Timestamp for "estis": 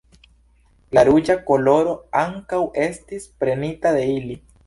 2.87-3.31